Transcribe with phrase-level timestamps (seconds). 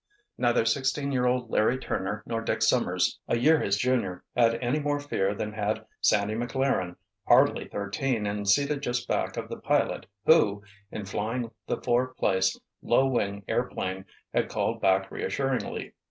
[0.35, 4.79] Neither sixteen year old Larry Turner nor Dick Summers, a year his junior, had any
[4.79, 6.95] more fear than had Sandy Maclaren,
[7.27, 12.59] hardly thirteen and seated just back of the pilot who, in flying the four place,
[12.81, 15.93] low wing airplane, had called back reassuringly.